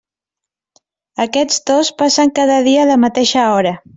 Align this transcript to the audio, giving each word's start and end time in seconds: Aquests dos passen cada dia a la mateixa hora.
Aquests 1.25 1.59
dos 1.71 1.93
passen 2.01 2.33
cada 2.41 2.57
dia 2.71 2.83
a 2.85 2.89
la 2.95 2.99
mateixa 3.07 3.47
hora. 3.59 3.79